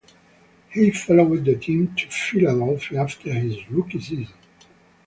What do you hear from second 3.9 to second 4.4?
season.